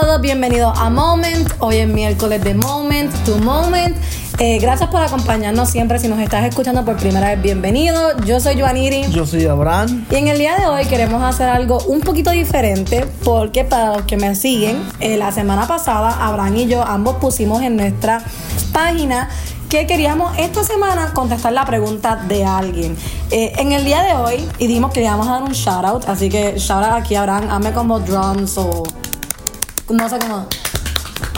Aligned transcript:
todos, 0.00 0.20
bienvenidos 0.20 0.78
a 0.78 0.90
Moment. 0.90 1.50
Hoy 1.58 1.76
es 1.76 1.88
miércoles 1.88 2.44
de 2.44 2.52
Moment 2.52 3.10
to 3.24 3.38
Moment. 3.38 3.96
Eh, 4.38 4.58
gracias 4.58 4.90
por 4.90 5.00
acompañarnos 5.00 5.70
siempre. 5.70 5.98
Si 5.98 6.06
nos 6.06 6.18
estás 6.18 6.44
escuchando 6.44 6.84
por 6.84 6.96
primera 6.96 7.28
vez, 7.28 7.40
bienvenido. 7.40 8.14
Yo 8.26 8.38
soy 8.38 8.60
Joaniri. 8.60 9.10
Yo 9.10 9.24
soy 9.24 9.46
Abraham. 9.46 10.04
Y 10.10 10.16
en 10.16 10.28
el 10.28 10.36
día 10.36 10.54
de 10.56 10.66
hoy 10.66 10.84
queremos 10.84 11.22
hacer 11.22 11.48
algo 11.48 11.78
un 11.86 12.00
poquito 12.00 12.30
diferente 12.30 13.06
porque 13.24 13.64
para 13.64 13.96
los 13.96 14.02
que 14.02 14.18
me 14.18 14.34
siguen, 14.34 14.82
eh, 15.00 15.16
la 15.16 15.32
semana 15.32 15.66
pasada 15.66 16.26
Abraham 16.26 16.56
y 16.56 16.66
yo 16.66 16.82
ambos 16.82 17.16
pusimos 17.16 17.62
en 17.62 17.76
nuestra 17.76 18.22
página 18.74 19.30
que 19.70 19.86
queríamos 19.86 20.36
esta 20.36 20.62
semana 20.62 21.14
contestar 21.14 21.54
la 21.54 21.64
pregunta 21.64 22.16
de 22.16 22.44
alguien. 22.44 22.94
Eh, 23.30 23.54
en 23.56 23.72
el 23.72 23.86
día 23.86 24.02
de 24.02 24.12
hoy, 24.12 24.46
y 24.58 24.66
dimos 24.66 24.92
que 24.92 25.00
le 25.00 25.06
íbamos 25.06 25.26
a 25.26 25.32
dar 25.32 25.42
un 25.42 25.52
shout 25.52 25.86
out, 25.86 26.06
así 26.06 26.28
que 26.28 26.58
shout 26.58 26.84
out 26.84 27.02
aquí 27.02 27.14
a 27.14 27.20
Abraham, 27.20 27.48
hazme 27.50 27.72
como 27.72 27.98
drums 27.98 28.58
o 28.58 28.82
no 29.90 30.08
sé 30.08 30.18
cómo. 30.18 30.46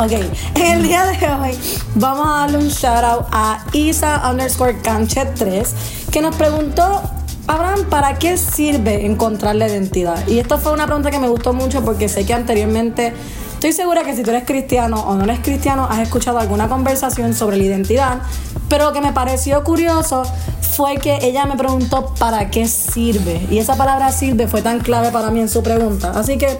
Ok, 0.00 0.12
el 0.54 0.82
día 0.82 1.04
de 1.06 1.26
hoy 1.28 1.58
vamos 1.94 2.26
a 2.26 2.40
darle 2.40 2.58
un 2.58 2.68
shout 2.68 3.04
out 3.04 3.26
a 3.32 3.64
Isa 3.72 4.28
underscore 4.30 4.80
Canchet 4.80 5.34
3 5.34 5.74
que 6.10 6.20
nos 6.22 6.34
preguntó, 6.36 7.02
Abraham, 7.46 7.84
¿para 7.90 8.18
qué 8.18 8.36
sirve 8.36 9.06
encontrar 9.06 9.56
la 9.56 9.68
identidad? 9.68 10.26
Y 10.26 10.38
esto 10.38 10.58
fue 10.58 10.72
una 10.72 10.86
pregunta 10.86 11.10
que 11.10 11.18
me 11.18 11.28
gustó 11.28 11.52
mucho 11.52 11.84
porque 11.84 12.08
sé 12.08 12.24
que 12.24 12.34
anteriormente 12.34 13.12
Estoy 13.58 13.72
segura 13.72 14.04
que 14.04 14.14
si 14.14 14.22
tú 14.22 14.30
eres 14.30 14.44
cristiano 14.44 15.00
o 15.00 15.16
no 15.16 15.24
eres 15.24 15.40
cristiano, 15.40 15.88
has 15.90 15.98
escuchado 15.98 16.38
alguna 16.38 16.68
conversación 16.68 17.34
sobre 17.34 17.56
la 17.56 17.64
identidad, 17.64 18.20
pero 18.68 18.84
lo 18.84 18.92
que 18.92 19.00
me 19.00 19.12
pareció 19.12 19.64
curioso 19.64 20.22
fue 20.78 20.96
que 20.98 21.18
ella 21.22 21.44
me 21.44 21.56
preguntó 21.56 22.14
para 22.20 22.50
qué 22.50 22.68
sirve. 22.68 23.44
Y 23.50 23.58
esa 23.58 23.74
palabra 23.74 24.12
sirve 24.12 24.46
fue 24.46 24.62
tan 24.62 24.78
clave 24.78 25.10
para 25.10 25.28
mí 25.32 25.40
en 25.40 25.48
su 25.48 25.60
pregunta. 25.60 26.12
Así 26.14 26.38
que, 26.38 26.56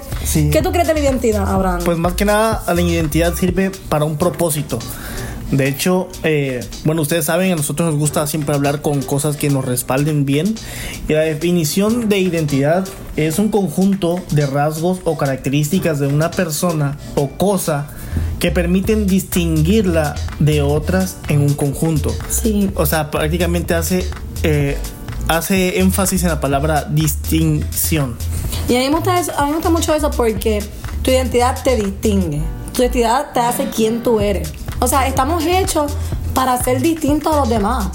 ¿qué 0.50 0.60
tú 0.60 0.72
crees 0.72 0.88
de 0.88 0.94
la 0.94 0.98
identidad, 0.98 1.48
Abraham? 1.48 1.82
Pues 1.84 1.98
más 1.98 2.14
que 2.14 2.24
nada, 2.24 2.64
la 2.66 2.82
identidad 2.82 3.32
sirve 3.36 3.70
para 3.88 4.04
un 4.04 4.16
propósito. 4.16 4.80
De 5.50 5.66
hecho, 5.66 6.08
eh, 6.24 6.60
bueno, 6.84 7.02
ustedes 7.02 7.24
saben, 7.24 7.52
a 7.52 7.56
nosotros 7.56 7.88
nos 7.88 7.98
gusta 7.98 8.26
siempre 8.26 8.54
hablar 8.54 8.82
con 8.82 9.00
cosas 9.00 9.36
que 9.36 9.48
nos 9.48 9.64
respalden 9.64 10.26
bien. 10.26 10.54
Y 11.08 11.14
la 11.14 11.20
definición 11.20 12.08
de 12.08 12.18
identidad 12.18 12.86
es 13.16 13.38
un 13.38 13.48
conjunto 13.48 14.20
de 14.30 14.46
rasgos 14.46 15.00
o 15.04 15.16
características 15.16 16.00
de 16.00 16.06
una 16.06 16.30
persona 16.30 16.98
o 17.14 17.30
cosa 17.30 17.88
que 18.38 18.50
permiten 18.50 19.06
distinguirla 19.06 20.14
de 20.38 20.62
otras 20.62 21.16
en 21.28 21.40
un 21.40 21.54
conjunto. 21.54 22.14
Sí. 22.28 22.70
O 22.74 22.84
sea, 22.84 23.10
prácticamente 23.10 23.74
hace, 23.74 24.08
eh, 24.42 24.76
hace 25.28 25.80
énfasis 25.80 26.22
en 26.22 26.28
la 26.28 26.40
palabra 26.40 26.84
distinción. 26.84 28.16
Y 28.68 28.76
a 28.76 28.80
mí, 28.80 28.88
me 28.90 28.96
gusta 28.96 29.16
a 29.16 29.44
mí 29.44 29.50
me 29.50 29.54
gusta 29.54 29.70
mucho 29.70 29.94
eso 29.94 30.10
porque 30.10 30.62
tu 31.02 31.10
identidad 31.10 31.60
te 31.62 31.74
distingue. 31.76 32.42
Tu 32.74 32.82
identidad 32.82 33.32
te 33.32 33.40
hace 33.40 33.70
quien 33.70 34.02
tú 34.02 34.20
eres. 34.20 34.52
O 34.80 34.86
sea, 34.86 35.06
estamos 35.06 35.44
hechos 35.44 35.92
para 36.34 36.62
ser 36.62 36.80
distintos 36.80 37.32
a 37.34 37.40
los 37.40 37.48
demás. 37.48 37.88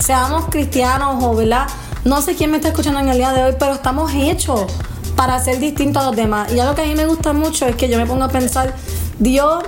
Seamos 0.00 0.46
cristianos 0.50 1.22
o, 1.22 1.34
¿verdad? 1.34 1.66
No 2.04 2.20
sé 2.20 2.34
quién 2.34 2.50
me 2.50 2.56
está 2.56 2.68
escuchando 2.68 3.00
en 3.00 3.08
el 3.08 3.16
día 3.16 3.32
de 3.32 3.44
hoy, 3.44 3.54
pero 3.58 3.72
estamos 3.74 4.12
hechos 4.14 4.66
para 5.14 5.38
ser 5.42 5.58
distintos 5.58 6.02
a 6.02 6.06
los 6.06 6.16
demás. 6.16 6.52
Y 6.52 6.58
algo 6.58 6.74
que 6.74 6.82
a 6.82 6.86
mí 6.86 6.94
me 6.94 7.06
gusta 7.06 7.32
mucho 7.32 7.66
es 7.66 7.76
que 7.76 7.88
yo 7.88 7.98
me 7.98 8.06
pongo 8.06 8.24
a 8.24 8.28
pensar, 8.28 8.74
Dios 9.18 9.64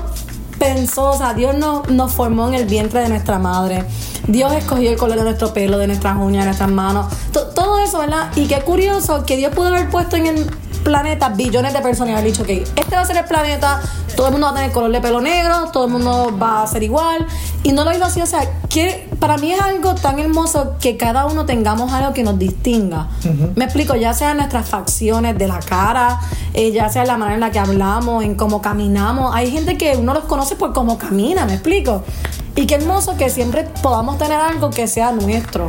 pensó, 0.58 1.10
o 1.10 1.16
sea, 1.16 1.34
Dios 1.34 1.56
nos, 1.56 1.88
nos 1.88 2.12
formó 2.12 2.48
en 2.48 2.54
el 2.54 2.66
vientre 2.66 3.00
de 3.00 3.08
nuestra 3.08 3.38
madre. 3.38 3.84
Dios 4.26 4.52
escogió 4.52 4.90
el 4.90 4.96
color 4.98 5.16
de 5.16 5.24
nuestro 5.24 5.54
pelo, 5.54 5.78
de 5.78 5.86
nuestras 5.86 6.16
uñas, 6.16 6.42
de 6.42 6.46
nuestras 6.46 6.70
manos. 6.70 7.06
todo 7.32 7.78
eso, 7.78 7.98
¿verdad? 7.98 8.30
Y 8.36 8.46
qué 8.46 8.60
curioso 8.60 9.24
que 9.24 9.36
Dios 9.36 9.54
pudo 9.54 9.68
haber 9.68 9.88
puesto 9.88 10.16
en 10.16 10.26
el 10.26 10.50
planeta 10.82 11.30
billones 11.30 11.72
de 11.72 11.80
personas 11.80 12.10
y 12.10 12.12
haber 12.14 12.24
dicho, 12.24 12.42
ok, 12.42 12.50
este 12.76 12.94
va 12.94 13.02
a 13.02 13.04
ser 13.04 13.16
el 13.16 13.24
planeta 13.24 13.80
todo 14.18 14.26
el 14.26 14.32
mundo 14.32 14.48
va 14.48 14.50
a 14.50 14.56
tener 14.56 14.72
color 14.72 14.90
de 14.90 15.00
pelo 15.00 15.20
negro, 15.20 15.70
todo 15.72 15.84
el 15.84 15.92
mundo 15.92 16.36
va 16.42 16.64
a 16.64 16.66
ser 16.66 16.82
igual. 16.82 17.24
Y 17.62 17.70
no 17.70 17.84
lo 17.84 17.92
hizo 17.92 18.04
así, 18.04 18.20
o 18.20 18.26
sea, 18.26 18.40
que 18.68 19.08
para 19.20 19.36
mí 19.36 19.52
es 19.52 19.60
algo 19.60 19.94
tan 19.94 20.18
hermoso 20.18 20.74
que 20.80 20.96
cada 20.96 21.26
uno 21.26 21.46
tengamos 21.46 21.92
algo 21.92 22.12
que 22.12 22.24
nos 22.24 22.36
distinga. 22.36 23.06
Me 23.54 23.66
explico, 23.66 23.94
ya 23.94 24.12
sea 24.14 24.34
nuestras 24.34 24.68
facciones 24.68 25.38
de 25.38 25.46
la 25.46 25.60
cara, 25.60 26.18
eh, 26.52 26.72
ya 26.72 26.88
sea 26.88 27.04
la 27.04 27.16
manera 27.16 27.34
en 27.36 27.40
la 27.42 27.52
que 27.52 27.60
hablamos, 27.60 28.24
en 28.24 28.34
cómo 28.34 28.60
caminamos. 28.60 29.32
Hay 29.36 29.52
gente 29.52 29.78
que 29.78 29.96
uno 29.96 30.12
los 30.14 30.24
conoce 30.24 30.56
por 30.56 30.72
cómo 30.72 30.98
camina, 30.98 31.44
me 31.46 31.54
explico. 31.54 32.02
Y 32.56 32.66
qué 32.66 32.74
hermoso 32.74 33.16
que 33.16 33.30
siempre 33.30 33.68
podamos 33.84 34.18
tener 34.18 34.40
algo 34.40 34.70
que 34.70 34.88
sea 34.88 35.12
nuestro, 35.12 35.68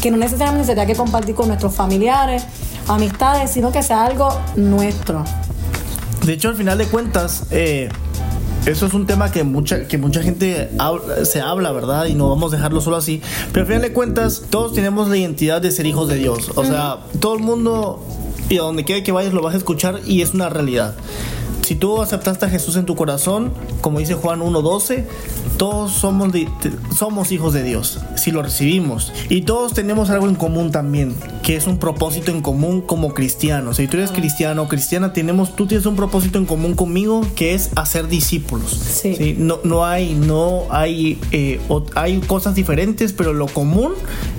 que 0.00 0.10
no 0.10 0.16
necesariamente 0.16 0.66
se 0.66 0.74
tenga 0.74 0.86
que 0.86 0.96
compartir 0.96 1.34
con 1.34 1.48
nuestros 1.48 1.74
familiares, 1.74 2.46
amistades, 2.90 3.50
sino 3.50 3.72
que 3.72 3.82
sea 3.82 4.04
algo 4.04 4.28
nuestro. 4.56 5.24
De 6.24 6.34
hecho, 6.34 6.48
al 6.48 6.56
final 6.56 6.76
de 6.76 6.86
cuentas, 6.86 7.44
eh, 7.50 7.88
eso 8.66 8.86
es 8.86 8.94
un 8.94 9.06
tema 9.06 9.32
que 9.32 9.42
mucha, 9.42 9.86
que 9.88 9.96
mucha 9.96 10.22
gente 10.22 10.70
se 11.24 11.40
habla, 11.40 11.72
¿verdad? 11.72 12.06
Y 12.06 12.14
no 12.14 12.28
vamos 12.28 12.52
a 12.52 12.56
dejarlo 12.56 12.80
solo 12.80 12.96
así. 12.96 13.22
Pero 13.52 13.62
al 13.62 13.66
final 13.66 13.82
de 13.82 13.92
cuentas, 13.92 14.42
todos 14.50 14.74
tenemos 14.74 15.08
la 15.08 15.16
identidad 15.16 15.62
de 15.62 15.70
ser 15.70 15.86
hijos 15.86 16.08
de 16.08 16.16
Dios. 16.16 16.50
O 16.56 16.64
sea, 16.64 16.98
todo 17.20 17.34
el 17.34 17.42
mundo, 17.42 18.04
y 18.50 18.58
a 18.58 18.62
donde 18.62 18.84
quiera 18.84 19.02
que 19.02 19.12
vayas, 19.12 19.32
lo 19.32 19.40
vas 19.40 19.54
a 19.54 19.58
escuchar 19.58 20.00
y 20.06 20.20
es 20.20 20.34
una 20.34 20.50
realidad. 20.50 20.94
Si 21.70 21.76
tú 21.76 22.02
aceptaste 22.02 22.46
a 22.46 22.48
Jesús 22.48 22.74
en 22.74 22.84
tu 22.84 22.96
corazón, 22.96 23.52
como 23.80 24.00
dice 24.00 24.14
Juan 24.14 24.40
1.12, 24.40 25.04
todos 25.56 25.92
somos, 25.92 26.32
somos 26.98 27.30
hijos 27.30 27.52
de 27.52 27.62
Dios, 27.62 28.00
si 28.16 28.32
lo 28.32 28.42
recibimos. 28.42 29.12
Y 29.28 29.42
todos 29.42 29.72
tenemos 29.72 30.10
algo 30.10 30.26
en 30.26 30.34
común 30.34 30.72
también, 30.72 31.14
que 31.44 31.54
es 31.54 31.68
un 31.68 31.78
propósito 31.78 32.32
en 32.32 32.42
común 32.42 32.80
como 32.80 33.14
cristianos. 33.14 33.76
Si 33.76 33.86
tú 33.86 33.98
eres 33.98 34.10
cristiano 34.10 34.62
o 34.62 34.66
cristiana, 34.68 35.12
tenemos, 35.12 35.54
tú 35.54 35.68
tienes 35.68 35.86
un 35.86 35.94
propósito 35.94 36.38
en 36.38 36.46
común 36.46 36.74
conmigo, 36.74 37.24
que 37.36 37.54
es 37.54 37.70
hacer 37.76 38.08
discípulos. 38.08 38.72
Sí. 38.72 39.36
No, 39.38 39.60
no 39.62 39.86
hay, 39.86 40.14
no 40.14 40.64
hay, 40.70 41.20
eh, 41.30 41.60
hay 41.94 42.18
cosas 42.18 42.56
diferentes, 42.56 43.12
pero 43.12 43.32
lo 43.32 43.46
común 43.46 43.92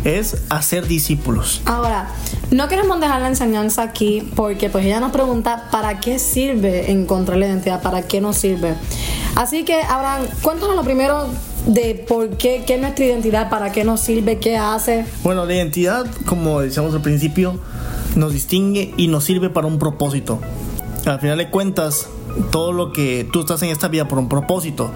es 0.03 0.35
hacer 0.49 0.85
discípulos. 0.85 1.61
Ahora, 1.63 2.09
no 2.51 2.67
queremos 2.67 2.99
dejar 2.99 3.21
la 3.21 3.29
enseñanza 3.29 3.81
aquí 3.81 4.29
porque 4.35 4.69
pues 4.69 4.85
ella 4.85 4.99
nos 4.99 5.11
pregunta 5.11 5.69
para 5.71 6.01
qué 6.01 6.19
sirve 6.19 6.91
encontrar 6.91 7.37
la 7.37 7.47
identidad, 7.47 7.81
para 7.81 8.03
qué 8.03 8.19
nos 8.19 8.37
sirve. 8.37 8.75
Así 9.35 9.63
que, 9.63 9.81
Abraham, 9.81 10.23
cuéntanos 10.41 10.75
lo 10.75 10.83
primero 10.83 11.27
de 11.65 12.05
por 12.07 12.31
qué, 12.37 12.63
qué 12.67 12.75
es 12.75 12.81
nuestra 12.81 13.05
identidad, 13.05 13.49
para 13.49 13.71
qué 13.71 13.85
nos 13.85 14.01
sirve, 14.01 14.37
qué 14.39 14.57
hace. 14.57 15.05
Bueno, 15.23 15.45
la 15.45 15.55
identidad, 15.55 16.05
como 16.25 16.59
decíamos 16.59 16.93
al 16.93 17.01
principio, 17.01 17.57
nos 18.17 18.33
distingue 18.33 18.93
y 18.97 19.07
nos 19.07 19.23
sirve 19.23 19.49
para 19.49 19.67
un 19.67 19.79
propósito. 19.79 20.39
Al 21.05 21.21
final 21.21 21.37
de 21.37 21.49
cuentas, 21.49 22.07
todo 22.51 22.73
lo 22.73 22.91
que 22.91 23.27
tú 23.31 23.41
estás 23.41 23.61
en 23.63 23.69
esta 23.69 23.87
vida 23.87 24.09
por 24.09 24.19
un 24.19 24.27
propósito 24.27 24.91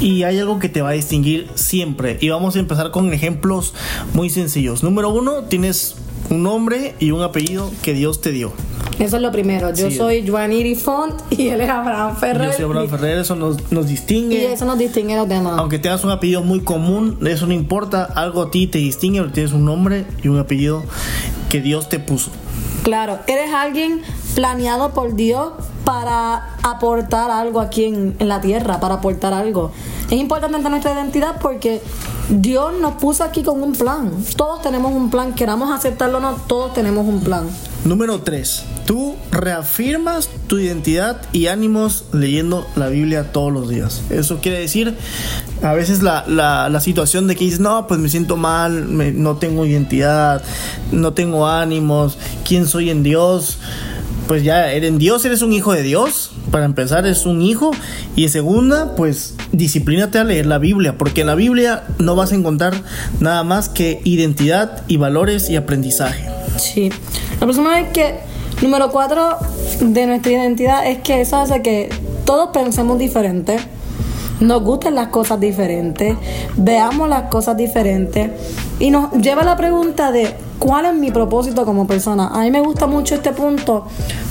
y 0.00 0.24
hay 0.24 0.38
algo 0.38 0.58
que 0.58 0.68
te 0.68 0.82
va 0.82 0.90
a 0.90 0.92
distinguir 0.92 1.48
siempre 1.54 2.18
y 2.20 2.28
vamos 2.28 2.56
a 2.56 2.58
empezar 2.58 2.90
con 2.90 3.12
ejemplos 3.12 3.74
muy 4.14 4.30
sencillos 4.30 4.84
número 4.84 5.10
uno 5.10 5.44
tienes 5.44 5.96
un 6.30 6.42
nombre 6.42 6.94
y 6.98 7.10
un 7.10 7.22
apellido 7.22 7.70
que 7.82 7.94
Dios 7.94 8.20
te 8.20 8.30
dio. 8.30 8.52
Eso 8.98 9.16
es 9.16 9.22
lo 9.22 9.30
primero. 9.30 9.74
Yo 9.74 9.90
soy 9.90 10.26
Juaniri 10.26 10.74
Font 10.74 11.14
y 11.30 11.48
él 11.48 11.60
es 11.60 11.68
Abraham 11.68 12.16
Ferrer. 12.16 12.50
Yo 12.50 12.56
soy 12.56 12.64
Abraham 12.64 12.88
Ferrer, 12.88 13.18
eso 13.18 13.36
nos, 13.36 13.70
nos 13.70 13.86
distingue. 13.86 14.42
Y 14.42 14.44
eso 14.46 14.64
nos 14.64 14.78
distingue 14.78 15.14
a 15.14 15.18
los 15.18 15.28
demás. 15.28 15.58
Aunque 15.58 15.78
tengas 15.78 16.02
un 16.04 16.10
apellido 16.10 16.42
muy 16.42 16.60
común, 16.60 17.18
eso 17.26 17.46
no 17.46 17.52
importa. 17.52 18.04
Algo 18.04 18.42
a 18.42 18.50
ti 18.50 18.66
te 18.66 18.78
distingue 18.78 19.20
porque 19.20 19.34
tienes 19.34 19.52
un 19.52 19.66
nombre 19.66 20.06
y 20.22 20.28
un 20.28 20.38
apellido 20.38 20.82
que 21.50 21.60
Dios 21.60 21.88
te 21.90 21.98
puso. 21.98 22.30
Claro, 22.84 23.18
eres 23.26 23.52
alguien 23.52 24.00
planeado 24.34 24.92
por 24.92 25.14
Dios 25.14 25.52
para 25.84 26.56
aportar 26.62 27.30
algo 27.30 27.60
aquí 27.60 27.84
en, 27.84 28.16
en 28.18 28.28
la 28.28 28.40
tierra, 28.40 28.80
para 28.80 28.94
aportar 28.94 29.34
algo. 29.34 29.72
Es 30.10 30.20
importante 30.20 30.56
nuestra 30.68 30.92
identidad 30.92 31.40
porque 31.40 31.82
Dios 32.28 32.74
nos 32.80 32.94
puso 32.94 33.24
aquí 33.24 33.42
con 33.42 33.60
un 33.60 33.72
plan. 33.72 34.12
Todos 34.36 34.62
tenemos 34.62 34.92
un 34.92 35.10
plan, 35.10 35.34
queramos 35.34 35.70
aceptarlo 35.70 36.18
o 36.18 36.20
no, 36.20 36.34
todos 36.46 36.74
tenemos 36.74 37.06
un 37.06 37.20
plan. 37.20 37.48
Número 37.84 38.20
3. 38.20 38.64
Tú 38.86 39.16
reafirmas 39.32 40.28
tu 40.46 40.58
identidad 40.58 41.20
y 41.32 41.48
ánimos 41.48 42.04
leyendo 42.12 42.66
la 42.76 42.88
Biblia 42.88 43.32
todos 43.32 43.52
los 43.52 43.68
días. 43.68 44.02
Eso 44.10 44.38
quiere 44.40 44.60
decir, 44.60 44.96
a 45.62 45.72
veces 45.72 46.02
la, 46.02 46.24
la, 46.26 46.80
situación 46.80 47.26
de 47.26 47.34
que 47.34 47.44
dices, 47.44 47.58
no, 47.58 47.88
pues 47.88 47.98
me 47.98 48.08
siento 48.08 48.36
mal, 48.36 49.20
no 49.20 49.36
tengo 49.36 49.66
identidad, 49.66 50.42
no 50.92 51.14
tengo 51.14 51.48
ánimos, 51.48 52.16
¿quién 52.44 52.66
soy 52.66 52.90
en 52.90 53.02
Dios? 53.02 53.58
Pues 54.26 54.42
ya, 54.42 54.72
en 54.72 54.98
Dios 54.98 55.24
eres 55.24 55.42
un 55.42 55.52
hijo 55.52 55.72
de 55.72 55.82
Dios. 55.82 56.32
Para 56.50 56.64
empezar, 56.64 57.06
es 57.06 57.26
un 57.26 57.42
hijo. 57.42 57.70
Y 58.16 58.24
en 58.24 58.30
segunda, 58.30 58.96
pues 58.96 59.34
disciplínate 59.52 60.18
a 60.18 60.24
leer 60.24 60.46
la 60.46 60.58
Biblia, 60.58 60.98
porque 60.98 61.20
en 61.20 61.28
la 61.28 61.34
Biblia 61.34 61.84
no 61.98 62.16
vas 62.16 62.32
a 62.32 62.34
encontrar 62.34 62.74
nada 63.20 63.44
más 63.44 63.68
que 63.68 64.00
identidad 64.04 64.82
y 64.88 64.96
valores 64.96 65.48
y 65.48 65.56
aprendizaje. 65.56 66.28
Sí. 66.58 66.90
La 67.34 67.46
próxima 67.46 67.80
es 67.80 67.88
que, 67.92 68.16
número 68.62 68.90
cuatro 68.90 69.36
de 69.80 70.06
nuestra 70.06 70.32
identidad 70.32 70.86
es 70.86 70.98
que 70.98 71.20
eso 71.20 71.36
hace 71.36 71.62
que 71.62 71.90
todos 72.24 72.50
pensemos 72.52 72.98
diferente, 72.98 73.58
nos 74.40 74.62
gusten 74.62 74.94
las 74.94 75.08
cosas 75.08 75.40
diferentes, 75.40 76.16
veamos 76.56 77.08
las 77.08 77.24
cosas 77.30 77.56
diferentes 77.56 78.30
y 78.78 78.90
nos 78.90 79.12
lleva 79.12 79.42
a 79.42 79.44
la 79.44 79.56
pregunta 79.56 80.12
de 80.12 80.34
cuál 80.58 80.86
es 80.86 80.94
mi 80.94 81.10
propósito 81.10 81.64
como 81.64 81.86
persona. 81.86 82.28
A 82.28 82.40
mí 82.40 82.50
me 82.50 82.60
gusta 82.60 82.86
mucho 82.86 83.14
este 83.14 83.32
punto 83.32 83.86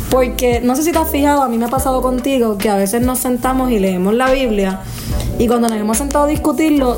Porque 0.09 0.61
no 0.61 0.75
sé 0.75 0.83
si 0.83 0.91
te 0.91 0.97
has 0.97 1.09
fijado, 1.09 1.41
a 1.41 1.47
mí 1.47 1.57
me 1.57 1.65
ha 1.65 1.69
pasado 1.69 2.01
contigo 2.01 2.57
que 2.57 2.69
a 2.69 2.75
veces 2.75 3.01
nos 3.01 3.19
sentamos 3.19 3.71
y 3.71 3.79
leemos 3.79 4.13
la 4.13 4.31
Biblia 4.31 4.81
y 5.37 5.47
cuando 5.47 5.67
nos 5.67 5.77
hemos 5.77 5.97
sentado 5.97 6.25
a 6.25 6.27
discutirlo, 6.27 6.97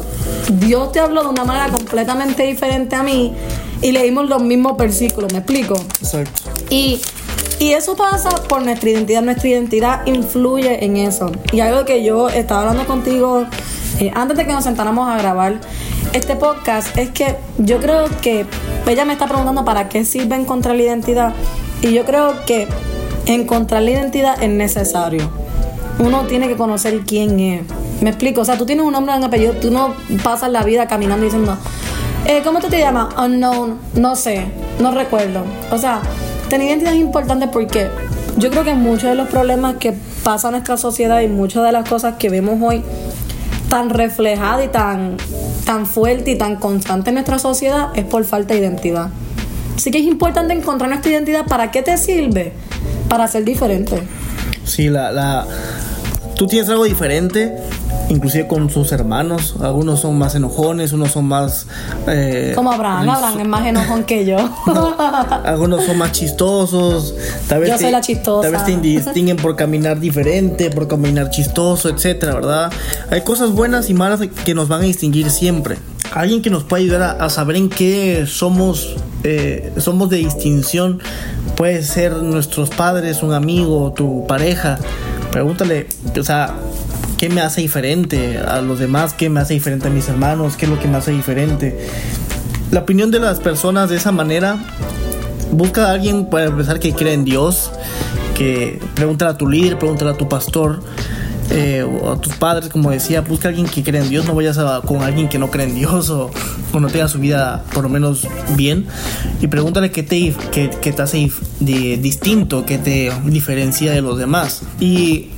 Dios 0.59 0.91
te 0.91 0.99
habló 0.99 1.23
de 1.23 1.29
una 1.29 1.43
manera 1.43 1.69
completamente 1.69 2.43
diferente 2.43 2.95
a 2.95 3.01
mí 3.01 3.33
y 3.81 3.91
leímos 3.91 4.29
los 4.29 4.41
mismos 4.43 4.77
versículos, 4.77 5.31
¿me 5.33 5.39
explico? 5.39 5.75
Exacto. 6.01 6.51
Y, 6.69 7.01
y 7.59 7.71
eso 7.71 7.95
pasa 7.95 8.29
por 8.47 8.61
nuestra 8.61 8.91
identidad, 8.91 9.23
nuestra 9.23 9.49
identidad 9.49 10.05
influye 10.05 10.85
en 10.85 10.97
eso. 10.97 11.31
Y 11.51 11.61
algo 11.61 11.85
que 11.85 12.03
yo 12.03 12.29
estaba 12.29 12.61
hablando 12.61 12.85
contigo 12.85 13.45
eh, 13.99 14.11
antes 14.13 14.37
de 14.37 14.45
que 14.45 14.53
nos 14.53 14.63
sentáramos 14.63 15.09
a 15.09 15.17
grabar 15.17 15.59
este 16.13 16.35
podcast 16.35 16.95
es 16.97 17.09
que 17.09 17.35
yo 17.57 17.79
creo 17.79 18.05
que 18.21 18.45
ella 18.85 19.03
me 19.05 19.13
está 19.13 19.27
preguntando 19.27 19.65
para 19.65 19.89
qué 19.89 20.05
sirve 20.05 20.35
encontrar 20.35 20.75
la 20.75 20.83
identidad 20.83 21.33
y 21.81 21.93
yo 21.93 22.05
creo 22.05 22.45
que 22.45 22.67
encontrar 23.27 23.83
la 23.83 23.91
identidad 23.91 24.41
es 24.41 24.49
necesario. 24.49 25.29
Uno 25.99 26.23
tiene 26.23 26.47
que 26.47 26.55
conocer 26.55 27.01
quién 27.01 27.39
es. 27.39 27.61
Me 28.01 28.09
explico, 28.09 28.41
o 28.41 28.45
sea, 28.45 28.57
tú 28.57 28.65
tienes 28.65 28.85
un 28.85 28.93
nombre 28.93 29.15
un 29.15 29.23
apellido, 29.23 29.53
tú 29.53 29.71
no 29.71 29.95
pasas 30.23 30.51
la 30.51 30.63
vida 30.63 30.87
caminando 30.87 31.25
diciendo, 31.25 31.57
eh, 32.25 32.41
¿cómo 32.43 32.59
tú 32.59 32.67
te 32.67 32.79
llamas? 32.79 33.15
Unknown, 33.17 33.79
no 33.95 34.15
sé, 34.15 34.45
no 34.79 34.91
recuerdo. 34.91 35.43
O 35.71 35.77
sea, 35.77 36.01
tener 36.49 36.67
identidad 36.67 36.93
es 36.93 36.99
importante 36.99 37.47
porque 37.47 37.87
yo 38.37 38.49
creo 38.51 38.63
que 38.63 38.75
muchos 38.75 39.09
de 39.09 39.15
los 39.15 39.27
problemas 39.27 39.77
que 39.77 39.93
pasa 40.23 40.49
en 40.49 40.53
nuestra 40.53 40.77
sociedad 40.77 41.21
y 41.21 41.27
muchas 41.27 41.63
de 41.63 41.71
las 41.71 41.89
cosas 41.89 42.15
que 42.17 42.29
vemos 42.29 42.59
hoy 42.61 42.83
tan 43.69 43.89
reflejadas 43.89 44.65
y 44.65 44.67
tan, 44.69 45.17
tan 45.65 45.85
fuerte 45.85 46.31
y 46.31 46.37
tan 46.37 46.57
constante 46.57 47.09
en 47.09 47.15
nuestra 47.15 47.39
sociedad 47.39 47.89
es 47.95 48.05
por 48.05 48.23
falta 48.23 48.53
de 48.53 48.61
identidad. 48.61 49.09
Así 49.75 49.91
que 49.91 49.99
es 49.99 50.05
importante 50.05 50.53
encontrar 50.53 50.89
nuestra 50.89 51.11
identidad. 51.11 51.45
¿Para 51.45 51.71
qué 51.71 51.81
te 51.81 51.97
sirve? 51.97 52.53
Para 53.09 53.27
ser 53.27 53.43
diferente. 53.45 54.01
Sí, 54.65 54.89
la, 54.89 55.11
la, 55.11 55.45
tú 56.35 56.45
tienes 56.47 56.69
algo 56.69 56.83
diferente, 56.83 57.55
inclusive 58.09 58.47
con 58.47 58.69
sus 58.69 58.91
hermanos. 58.91 59.55
Algunos 59.61 60.01
son 60.01 60.17
más 60.17 60.35
enojones, 60.35 60.91
unos 60.91 61.11
son 61.11 61.25
más... 61.25 61.67
Eh, 62.07 62.51
Como 62.55 62.71
Abraham, 62.71 63.09
Abraham 63.09 63.39
es 63.39 63.47
más 63.47 63.65
enojón 63.65 64.03
que 64.03 64.25
yo. 64.25 64.37
algunos 65.45 65.85
son 65.85 65.97
más 65.97 66.11
chistosos. 66.11 67.15
Tal 67.47 67.61
vez 67.61 67.69
Yo 67.69 67.75
te- 67.77 67.83
soy 67.83 67.91
la 67.91 68.01
chistosa. 68.01 68.41
Tal 68.41 68.51
vez 68.51 68.65
te 68.65 68.77
distinguen 68.81 69.37
por 69.37 69.55
caminar 69.55 69.99
diferente, 69.99 70.69
por 70.69 70.87
caminar 70.87 71.29
chistoso, 71.29 71.89
etcétera, 71.89 72.35
¿verdad? 72.35 72.71
Hay 73.09 73.21
cosas 73.21 73.51
buenas 73.51 73.89
y 73.89 73.93
malas 73.93 74.19
que 74.45 74.53
nos 74.53 74.67
van 74.67 74.81
a 74.81 74.83
distinguir 74.83 75.29
siempre. 75.31 75.77
Alguien 76.13 76.41
que 76.41 76.49
nos 76.49 76.63
puede 76.63 76.83
ayudar 76.83 77.17
a, 77.19 77.29
saber 77.29 77.55
en 77.57 77.69
qué 77.69 78.25
somos, 78.27 78.95
eh, 79.23 79.71
somos 79.77 80.09
de 80.09 80.17
distinción 80.17 80.99
puede 81.55 81.83
ser 81.83 82.13
nuestros 82.17 82.69
padres, 82.69 83.23
un 83.23 83.33
amigo, 83.33 83.91
tu 83.95 84.25
pareja. 84.27 84.77
Pregúntale, 85.31 85.87
o 86.17 86.23
sea, 86.23 86.53
¿qué 87.17 87.29
me 87.29 87.41
hace 87.41 87.61
diferente 87.61 88.37
a 88.37 88.61
los 88.61 88.79
demás? 88.79 89.13
¿Qué 89.13 89.29
me 89.29 89.39
hace 89.39 89.55
diferente 89.55 89.87
a 89.87 89.91
mis 89.91 90.07
hermanos? 90.07 90.55
¿Qué 90.55 90.65
es 90.65 90.71
lo 90.71 90.79
que 90.79 90.87
me 90.87 90.97
hace 90.97 91.11
diferente? 91.11 91.87
La 92.71 92.81
opinión 92.81 93.11
de 93.11 93.19
las 93.19 93.39
personas 93.39 93.89
de 93.89 93.97
esa 93.97 94.11
manera 94.11 94.57
busca 95.51 95.87
a 95.87 95.91
alguien 95.91 96.29
para 96.29 96.45
empezar 96.45 96.79
que 96.79 96.93
crea 96.93 97.13
en 97.13 97.25
Dios, 97.25 97.71
que 98.35 98.79
pregúntale 98.93 99.31
a 99.31 99.37
tu 99.37 99.47
líder, 99.47 99.79
pregúntale 99.79 100.11
a 100.11 100.17
tu 100.17 100.29
pastor 100.29 100.81
eh, 101.49 101.83
o 101.83 102.11
a 102.11 102.21
tus 102.21 102.33
padres, 102.35 102.69
como 102.69 102.91
decía, 102.91 103.21
busca 103.21 103.47
a 103.47 103.49
alguien 103.49 103.67
que 103.67 103.83
crea 103.83 104.01
en 104.01 104.09
Dios, 104.09 104.25
no 104.25 104.35
vayas 104.35 104.57
a- 104.57 104.81
con 104.81 105.01
alguien 105.01 105.29
que 105.29 105.39
no 105.39 105.49
cree 105.49 105.65
en 105.67 105.75
Dios 105.75 106.09
o, 106.09 106.29
o 106.73 106.79
no 106.79 106.87
tenga 106.87 107.07
su 107.07 107.19
vida 107.19 107.63
por 107.73 107.83
lo 107.83 107.89
menos 107.89 108.27
bien 108.55 108.85
y 109.41 109.47
pregúntale 109.47 109.91
qué 109.91 110.03
te, 110.03 110.33
qué- 110.51 110.69
qué 110.81 110.91
te 110.91 111.01
hace 111.01 111.31
distinto, 111.59 112.65
qué 112.65 112.77
te 112.77 113.11
diferencia 113.25 113.91
de 113.91 114.01
los 114.01 114.17
demás. 114.17 114.61
Y 114.79 115.29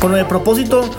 con 0.00 0.14
el 0.16 0.26
propósito, 0.26 0.90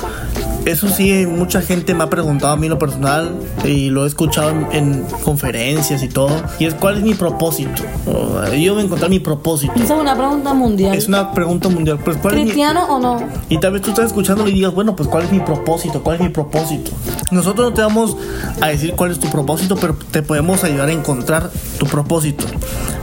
eso 0.66 0.88
sí, 0.90 1.26
mucha 1.26 1.62
gente 1.62 1.94
me 1.96 2.04
ha 2.04 2.10
preguntado 2.10 2.54
a 2.54 2.56
mí 2.56 2.68
lo 2.70 2.78
personal 2.78 3.32
y 3.66 3.90
lo 3.90 4.04
he 4.06 4.08
escuchado 4.08 4.50
en, 4.52 4.68
en 4.72 5.04
conferencias 5.24 6.04
y 6.04 6.08
todo. 6.08 6.30
Y 6.60 6.66
es 6.66 6.74
cuál 6.76 6.98
es 6.98 7.04
mi 7.04 7.14
propósito. 7.14 7.82
O, 8.06 8.44
Yo 8.54 8.74
voy 8.74 8.84
a 8.84 8.86
encontrar 8.86 9.10
mi 9.10 9.20
propósito. 9.20 9.74
Esa 9.76 9.96
es 9.96 10.02
una 10.02 10.16
pregunta 10.16 10.54
mundial. 10.54 10.96
Es 10.96 11.08
una 11.08 11.32
pregunta 11.34 11.70
mundial. 11.70 12.00
Pues, 12.04 12.18
¿cuál 12.18 12.34
es 12.36 12.40
mi- 12.40 12.46
¿Cristiano 12.46 12.86
o 12.90 13.00
no? 13.00 13.20
y 13.50 13.58
tal 13.60 13.74
vez 13.74 13.82
tú 13.82 13.90
estás 13.90 14.08
escuchándolo 14.08 14.50
y 14.50 14.54
digas, 14.54 14.74
bueno, 14.74 14.96
pues 14.96 15.10
cuál 15.10 15.24
es 15.24 15.32
mi 15.32 15.40
propósito, 15.40 16.04
cuál 16.04 16.18
es 16.18 16.22
mi 16.22 16.30
propósito. 16.30 16.92
Nosotros 17.32 17.70
no 17.70 17.74
te 17.74 17.82
vamos 17.82 18.18
a 18.62 18.68
decir 18.68 18.94
cuál 18.96 19.12
es 19.12 19.20
tu 19.20 19.30
propósito, 19.30 19.76
pero 19.76 19.96
te 20.12 20.22
podemos 20.24 20.64
ayudar 20.64 20.90
a 20.90 20.92
encontrar 20.92 21.50
tu 21.78 21.86
propósito. 21.86 22.46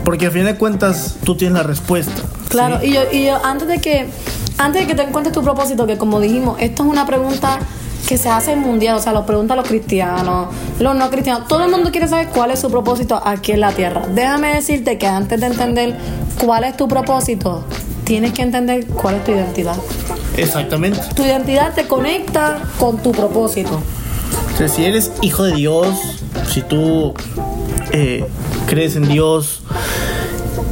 Porque 0.03 0.27
al 0.27 0.31
fin 0.31 0.45
de 0.45 0.55
cuentas 0.55 1.17
tú 1.23 1.35
tienes 1.35 1.57
la 1.57 1.63
respuesta. 1.63 2.13
Claro, 2.49 2.79
¿sí? 2.81 2.87
y 2.87 2.93
yo, 2.93 3.01
y 3.11 3.25
yo 3.25 3.43
antes 3.45 3.67
de 3.67 3.79
que 3.79 4.07
antes 4.57 4.81
de 4.81 4.87
que 4.87 4.95
te 4.95 5.03
encuentres 5.03 5.33
tu 5.33 5.43
propósito, 5.43 5.85
que 5.85 5.97
como 5.97 6.19
dijimos, 6.19 6.57
esto 6.59 6.83
es 6.83 6.89
una 6.89 7.05
pregunta 7.05 7.59
que 8.07 8.17
se 8.17 8.29
hace 8.29 8.55
mundial, 8.55 8.95
o 8.95 9.01
sea, 9.01 9.11
lo 9.11 9.25
preguntan 9.25 9.57
los 9.57 9.67
cristianos, 9.67 10.47
los 10.79 10.95
no 10.95 11.09
cristianos, 11.09 11.47
todo 11.47 11.65
el 11.65 11.71
mundo 11.71 11.91
quiere 11.91 12.07
saber 12.07 12.29
cuál 12.29 12.51
es 12.51 12.59
su 12.59 12.71
propósito 12.71 13.21
aquí 13.23 13.51
en 13.51 13.59
la 13.59 13.73
tierra. 13.73 14.03
Déjame 14.07 14.55
decirte 14.55 14.97
que 14.97 15.07
antes 15.07 15.39
de 15.41 15.47
entender 15.47 15.97
cuál 16.43 16.63
es 16.63 16.77
tu 16.77 16.87
propósito, 16.87 17.65
tienes 18.05 18.31
que 18.31 18.43
entender 18.43 18.87
cuál 18.87 19.15
es 19.15 19.25
tu 19.25 19.31
identidad. 19.31 19.75
Exactamente. 20.37 20.99
Tu 21.15 21.23
identidad 21.23 21.73
te 21.73 21.87
conecta 21.87 22.59
con 22.79 22.97
tu 22.97 23.11
propósito. 23.11 23.81
O 24.53 24.57
sea, 24.57 24.69
si 24.69 24.85
eres 24.85 25.11
hijo 25.21 25.43
de 25.43 25.55
Dios, 25.55 26.23
si 26.49 26.61
tú 26.61 27.13
eh, 27.91 28.25
crees 28.67 28.95
en 28.95 29.07
Dios, 29.09 29.61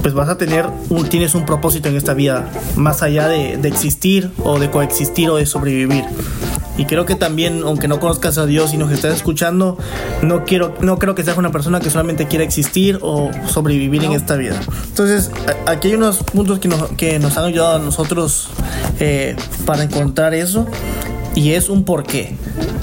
pues 0.05 0.13
vas 0.13 0.29
a 0.29 0.37
tener 0.37 0.67
un, 0.89 1.09
tienes 1.09 1.33
un 1.33 1.47
propósito 1.47 1.89
en 1.89 1.95
esta 1.95 2.13
vida, 2.13 2.47
más 2.75 3.01
allá 3.01 3.27
de, 3.27 3.57
de 3.57 3.67
existir 3.67 4.29
o 4.43 4.59
de 4.59 4.69
coexistir 4.69 5.31
o 5.31 5.37
de 5.37 5.47
sobrevivir. 5.47 6.03
Y 6.77 6.85
creo 6.85 7.07
que 7.07 7.15
también, 7.15 7.61
aunque 7.65 7.87
no 7.87 7.99
conozcas 7.99 8.37
a 8.37 8.45
Dios 8.45 8.71
y 8.75 8.77
nos 8.77 8.91
estás 8.91 9.15
escuchando, 9.15 9.79
no 10.21 10.43
quiero, 10.45 10.75
no 10.79 10.99
creo 10.99 11.15
que 11.15 11.23
seas 11.23 11.37
una 11.39 11.51
persona 11.51 11.79
que 11.79 11.89
solamente 11.89 12.27
quiera 12.27 12.45
existir 12.45 12.99
o 13.01 13.31
sobrevivir 13.47 14.03
en 14.03 14.11
esta 14.11 14.35
vida. 14.35 14.59
Entonces, 14.89 15.31
a- 15.65 15.71
aquí 15.71 15.87
hay 15.87 15.95
unos 15.95 16.17
puntos 16.17 16.59
que 16.59 16.67
nos, 16.67 16.83
que 16.91 17.17
nos 17.17 17.35
han 17.37 17.45
ayudado 17.45 17.77
a 17.77 17.79
nosotros 17.79 18.49
eh, 18.99 19.35
para 19.65 19.81
encontrar 19.81 20.35
eso 20.35 20.67
y 21.33 21.53
es 21.53 21.67
un 21.69 21.83
porqué. 21.83 22.35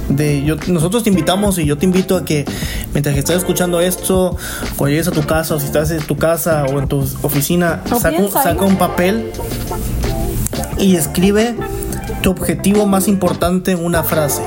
De, 0.08 0.43
yo, 0.43 0.56
nosotros 0.66 1.02
te 1.02 1.10
invitamos 1.10 1.58
y 1.58 1.64
yo 1.64 1.78
te 1.78 1.87
invito 1.87 2.16
a 2.16 2.25
que 2.25 2.44
mientras 2.93 3.14
que 3.14 3.20
estás 3.20 3.37
escuchando 3.37 3.81
esto, 3.81 4.37
cuando 4.76 4.90
llegues 4.90 5.08
a 5.08 5.12
tu 5.12 5.22
casa 5.22 5.54
o 5.54 5.60
si 5.60 5.66
estás 5.66 5.90
en 5.90 6.02
tu 6.02 6.16
casa 6.16 6.64
o 6.64 6.78
en 6.78 6.88
tu 6.88 7.00
oficina, 7.22 7.82
saca 8.00 8.65
un, 8.65 8.77
papel 8.77 9.31
y 10.79 10.96
escribe 10.96 11.55
tu 12.22 12.31
objetivo 12.31 12.86
más 12.86 13.08
importante 13.08 13.72
en 13.72 13.84
una 13.84 14.03
frase. 14.03 14.43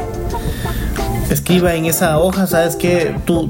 Escriba 1.30 1.74
en 1.74 1.86
esa 1.86 2.20
hoja, 2.20 2.46
¿sabes 2.48 2.76
qué? 2.76 3.16
Tú, 3.26 3.50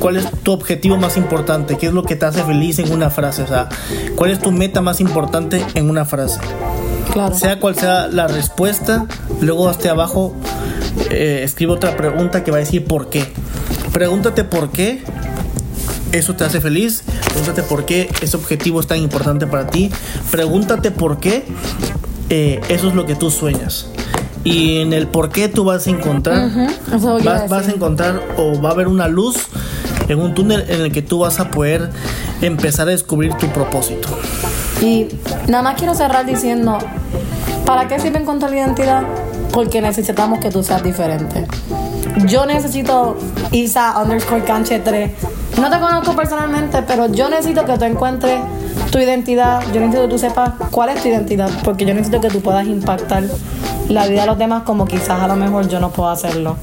¿Cuál 0.00 0.16
es 0.16 0.30
tu 0.42 0.52
objetivo 0.52 0.96
más 0.96 1.16
importante? 1.16 1.76
¿Qué 1.76 1.86
es 1.86 1.92
lo 1.92 2.02
que 2.02 2.16
te 2.16 2.26
hace 2.26 2.42
feliz 2.44 2.78
en 2.78 2.92
una 2.92 3.10
frase? 3.10 3.42
O 3.42 3.46
sea, 3.46 3.68
¿cuál 4.14 4.30
es 4.30 4.38
tu 4.38 4.52
meta 4.52 4.80
más 4.80 5.00
importante 5.00 5.64
en 5.74 5.88
una 5.90 6.04
frase? 6.04 6.38
Claro. 7.12 7.34
Sea 7.34 7.58
cual 7.58 7.76
sea 7.76 8.08
la 8.08 8.26
respuesta, 8.26 9.06
luego 9.40 9.68
hasta 9.68 9.90
abajo 9.90 10.34
eh, 11.10 11.42
escribe 11.42 11.72
otra 11.72 11.96
pregunta 11.96 12.44
que 12.44 12.50
va 12.50 12.58
a 12.58 12.60
decir 12.60 12.84
por 12.84 13.10
qué. 13.10 13.26
Pregúntate 13.92 14.44
por 14.44 14.70
qué 14.70 15.02
eso 16.12 16.34
te 16.34 16.44
hace 16.44 16.60
feliz. 16.60 17.02
Pregúntate 17.28 17.62
por 17.62 17.84
qué 17.84 18.10
ese 18.20 18.36
objetivo 18.36 18.80
es 18.80 18.86
tan 18.86 18.98
importante 18.98 19.46
para 19.46 19.66
ti. 19.66 19.90
Pregúntate 20.30 20.90
por 20.90 21.18
qué 21.18 21.44
eh, 22.30 22.60
eso 22.68 22.88
es 22.88 22.94
lo 22.94 23.06
que 23.06 23.14
tú 23.14 23.30
sueñas. 23.30 23.88
Y 24.44 24.78
en 24.80 24.92
el 24.92 25.08
por 25.08 25.30
qué 25.30 25.48
tú 25.48 25.64
vas 25.64 25.86
a 25.86 25.90
encontrar, 25.90 26.48
iba 26.48 27.16
a 27.16 27.18
vas, 27.18 27.48
vas 27.48 27.68
a 27.68 27.72
encontrar 27.72 28.22
o 28.36 28.60
va 28.60 28.70
a 28.70 28.72
haber 28.72 28.86
una 28.86 29.08
luz 29.08 29.48
en 30.08 30.20
un 30.20 30.34
túnel 30.34 30.64
en 30.68 30.82
el 30.82 30.92
que 30.92 31.02
tú 31.02 31.20
vas 31.20 31.40
a 31.40 31.50
poder 31.50 31.90
empezar 32.40 32.86
a 32.86 32.92
descubrir 32.92 33.34
tu 33.34 33.48
propósito. 33.48 34.08
Y 34.80 35.08
nada 35.48 35.62
más 35.62 35.76
quiero 35.76 35.94
cerrar 35.94 36.26
diciendo, 36.26 36.78
¿para 37.64 37.88
qué 37.88 37.98
sirve 37.98 38.18
encontrar 38.18 38.50
la 38.50 38.58
identidad? 38.58 39.02
Porque 39.56 39.80
necesitamos 39.80 40.38
que 40.38 40.50
tú 40.50 40.62
seas 40.62 40.82
diferente. 40.82 41.46
Yo 42.26 42.44
necesito 42.44 43.16
Isa 43.52 43.98
underscore 44.02 44.44
canche 44.44 44.80
3. 44.80 45.12
No 45.58 45.70
te 45.70 45.80
conozco 45.80 46.14
personalmente, 46.14 46.82
pero 46.82 47.10
yo 47.10 47.30
necesito 47.30 47.64
que 47.64 47.78
tú 47.78 47.86
encuentres 47.86 48.38
tu 48.90 48.98
identidad. 48.98 49.62
Yo 49.72 49.80
necesito 49.80 50.02
que 50.02 50.08
tú 50.08 50.18
sepas 50.18 50.50
cuál 50.70 50.90
es 50.90 51.00
tu 51.00 51.08
identidad, 51.08 51.48
porque 51.64 51.86
yo 51.86 51.94
necesito 51.94 52.20
que 52.20 52.28
tú 52.28 52.42
puedas 52.42 52.66
impactar 52.66 53.24
la 53.88 54.06
vida 54.06 54.20
de 54.20 54.26
los 54.26 54.36
demás 54.36 54.64
como 54.64 54.84
quizás 54.84 55.22
a 55.22 55.26
lo 55.26 55.36
mejor 55.36 55.66
yo 55.68 55.80
no 55.80 55.88
puedo 55.88 56.10
hacerlo. 56.10 56.58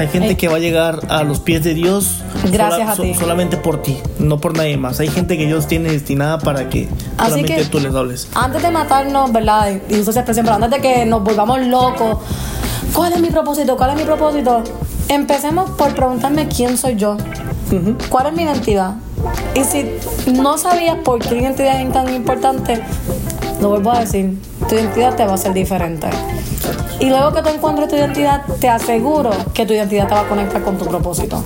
Hay 0.00 0.08
gente 0.08 0.34
que 0.36 0.48
va 0.48 0.56
a 0.56 0.60
llegar 0.60 1.00
a 1.10 1.24
los 1.24 1.40
pies 1.40 1.62
de 1.62 1.74
Dios 1.74 2.22
Gracias 2.50 2.88
a 2.98 3.02
ti. 3.02 3.12
solamente 3.12 3.58
por 3.58 3.82
ti, 3.82 3.98
no 4.18 4.38
por 4.40 4.56
nadie 4.56 4.78
más. 4.78 4.98
Hay 4.98 5.08
gente 5.08 5.36
que 5.36 5.44
Dios 5.46 5.66
tiene 5.66 5.90
destinada 5.92 6.38
para 6.38 6.70
que 6.70 6.88
Así 7.18 7.30
solamente 7.32 7.56
que- 7.56 7.64
tú 7.66 7.80
les 7.80 7.94
hables. 7.94 8.28
Antes 8.34 8.62
de 8.62 8.70
matarnos, 8.70 9.30
¿verdad? 9.30 9.70
Y 9.90 9.96
uso 9.98 10.10
esa 10.10 10.20
expresión, 10.20 10.46
pero 10.46 10.56
antes 10.56 10.70
de 10.70 10.80
que 10.80 11.04
nos 11.04 11.22
volvamos 11.22 11.60
locos, 11.66 12.16
¿cuál 12.94 13.12
es 13.12 13.20
mi 13.20 13.28
propósito? 13.28 13.76
¿Cuál 13.76 13.90
es 13.90 13.96
mi 13.96 14.04
propósito? 14.04 14.62
Empecemos 15.08 15.68
por 15.72 15.94
preguntarme 15.94 16.48
quién 16.48 16.78
soy 16.78 16.96
yo. 16.96 17.18
¿Cuál 18.08 18.28
es 18.28 18.32
mi 18.32 18.44
identidad? 18.44 18.94
Y 19.54 19.64
si 19.64 19.84
no 20.32 20.56
sabías 20.56 20.96
por 21.04 21.18
qué 21.18 21.36
identidad 21.40 21.78
es 21.78 21.92
tan 21.92 22.12
importante, 22.14 22.80
lo 23.60 23.68
vuelvo 23.68 23.92
a 23.92 24.00
decir, 24.00 24.38
tu 24.66 24.74
identidad 24.76 25.14
te 25.14 25.26
va 25.26 25.34
a 25.34 25.36
ser 25.36 25.52
diferente. 25.52 26.08
Y 27.00 27.08
luego 27.08 27.32
que 27.32 27.42
tú 27.42 27.48
encuentres 27.48 27.88
tu 27.88 27.96
identidad, 27.96 28.42
te 28.60 28.68
aseguro 28.68 29.30
que 29.54 29.64
tu 29.64 29.72
identidad 29.72 30.06
te 30.06 30.14
va 30.14 30.20
a 30.20 30.28
conectar 30.28 30.62
con 30.62 30.76
tu 30.76 30.84
propósito. 30.84 31.42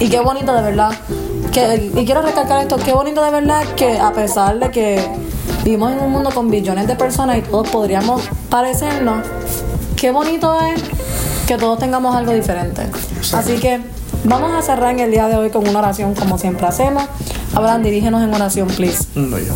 Y 0.00 0.08
qué 0.08 0.20
bonito 0.20 0.52
de 0.52 0.62
verdad. 0.62 0.90
Que, 1.52 1.92
y 1.94 2.04
quiero 2.04 2.22
recalcar 2.22 2.60
esto, 2.60 2.76
qué 2.76 2.92
bonito 2.92 3.22
de 3.24 3.30
verdad 3.30 3.62
que 3.76 3.98
a 3.98 4.12
pesar 4.12 4.58
de 4.58 4.70
que 4.70 5.00
vivimos 5.64 5.92
en 5.92 6.00
un 6.00 6.10
mundo 6.10 6.30
con 6.34 6.50
billones 6.50 6.86
de 6.88 6.96
personas 6.96 7.38
y 7.38 7.42
todos 7.42 7.68
podríamos 7.68 8.28
parecernos, 8.50 9.24
qué 9.96 10.10
bonito 10.10 10.60
es 10.60 10.82
que 11.46 11.56
todos 11.56 11.78
tengamos 11.78 12.14
algo 12.14 12.32
diferente. 12.32 12.82
Así 13.32 13.58
que 13.58 13.80
vamos 14.24 14.52
a 14.52 14.60
cerrar 14.60 14.90
en 14.90 15.00
el 15.00 15.12
día 15.12 15.28
de 15.28 15.36
hoy 15.36 15.50
con 15.50 15.66
una 15.68 15.78
oración 15.78 16.14
como 16.14 16.36
siempre 16.36 16.66
hacemos. 16.66 17.04
Abraham, 17.54 17.84
dirígenos 17.84 18.22
en 18.24 18.34
oración, 18.34 18.66
please. 18.68 19.04
No, 19.14 19.38
yo. 19.38 19.54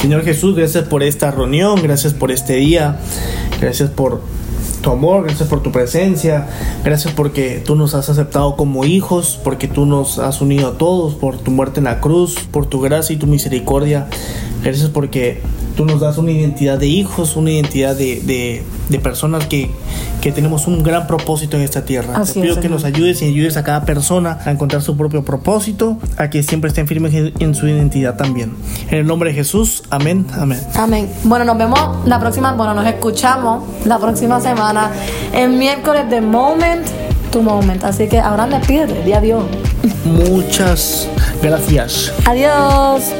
Señor 0.00 0.24
Jesús, 0.24 0.54
gracias 0.54 0.84
por 0.84 1.02
esta 1.02 1.30
reunión, 1.30 1.82
gracias 1.82 2.12
por 2.12 2.30
este 2.30 2.54
día, 2.54 2.98
gracias 3.60 3.90
por 3.90 4.20
tu 4.78 4.90
amor, 4.90 5.24
gracias 5.24 5.48
por 5.48 5.62
tu 5.62 5.72
presencia, 5.72 6.46
gracias 6.84 7.14
porque 7.14 7.62
tú 7.64 7.74
nos 7.74 7.94
has 7.94 8.08
aceptado 8.08 8.56
como 8.56 8.84
hijos, 8.84 9.38
porque 9.42 9.68
tú 9.68 9.86
nos 9.86 10.18
has 10.18 10.40
unido 10.40 10.68
a 10.68 10.78
todos, 10.78 11.14
por 11.14 11.36
tu 11.36 11.50
muerte 11.50 11.80
en 11.80 11.84
la 11.84 12.00
cruz, 12.00 12.36
por 12.50 12.66
tu 12.66 12.80
gracia 12.80 13.14
y 13.14 13.18
tu 13.18 13.26
misericordia. 13.26 14.08
Gracias 14.62 14.90
porque 14.90 15.40
tú 15.76 15.84
nos 15.84 16.00
das 16.00 16.18
una 16.18 16.32
identidad 16.32 16.78
de 16.78 16.86
hijos, 16.88 17.36
una 17.36 17.52
identidad 17.52 17.94
de, 17.94 18.20
de, 18.20 18.62
de 18.88 18.98
personas 18.98 19.46
que, 19.46 19.70
que, 20.20 20.32
tenemos 20.32 20.66
un 20.66 20.82
gran 20.82 21.06
propósito 21.06 21.56
en 21.56 21.62
esta 21.62 21.84
tierra. 21.84 22.14
Así 22.16 22.34
Te 22.34 22.40
pido 22.40 22.54
es, 22.54 22.60
que 22.60 22.68
nos 22.68 22.82
ayudes 22.84 23.22
y 23.22 23.26
ayudes 23.26 23.56
a 23.56 23.62
cada 23.62 23.84
persona 23.84 24.40
a 24.44 24.50
encontrar 24.50 24.82
su 24.82 24.96
propio 24.96 25.24
propósito, 25.24 25.96
a 26.16 26.28
que 26.30 26.42
siempre 26.42 26.68
estén 26.68 26.88
firmes 26.88 27.14
en- 27.14 27.54
su 27.54 27.68
identidad 27.68 28.16
también. 28.16 28.54
En 28.90 28.98
el 28.98 29.06
nombre 29.06 29.30
de 29.30 29.36
Jesús, 29.36 29.84
amén, 29.90 30.26
amén. 30.32 30.60
Amén. 30.74 31.08
Bueno, 31.24 31.44
nos 31.44 31.56
vemos 31.56 31.78
la 32.06 32.18
próxima, 32.18 32.52
bueno, 32.54 32.74
nos 32.74 32.86
escuchamos 32.86 33.62
la 33.84 33.98
próxima 33.98 34.40
semana, 34.40 34.90
el 35.32 35.50
miércoles 35.50 36.10
de 36.10 36.20
Moment 36.20 36.86
to 37.30 37.40
Moment. 37.42 37.84
Así 37.84 38.08
que 38.08 38.18
Abraham, 38.18 38.50
despídete, 38.50 39.02
di 39.04 39.12
adiós. 39.12 39.44
Muchas 40.04 41.08
gracias. 41.42 42.12
Adiós. 42.26 43.12